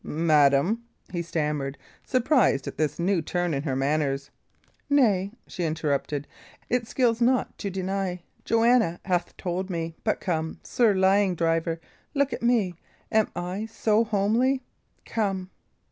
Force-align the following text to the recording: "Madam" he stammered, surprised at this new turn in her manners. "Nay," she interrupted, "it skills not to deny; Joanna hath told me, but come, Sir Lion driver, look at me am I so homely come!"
"Madam" 0.03 0.83
he 1.11 1.21
stammered, 1.21 1.77
surprised 2.03 2.65
at 2.65 2.75
this 2.75 2.97
new 2.97 3.21
turn 3.21 3.53
in 3.53 3.61
her 3.61 3.75
manners. 3.75 4.31
"Nay," 4.89 5.31
she 5.45 5.63
interrupted, 5.63 6.25
"it 6.71 6.87
skills 6.87 7.21
not 7.21 7.55
to 7.59 7.69
deny; 7.69 8.23
Joanna 8.43 8.99
hath 9.05 9.37
told 9.37 9.69
me, 9.69 9.93
but 10.03 10.19
come, 10.19 10.59
Sir 10.63 10.95
Lion 10.95 11.35
driver, 11.35 11.79
look 12.15 12.33
at 12.33 12.41
me 12.41 12.73
am 13.11 13.29
I 13.35 13.67
so 13.67 14.03
homely 14.03 14.63
come!" 15.05 15.51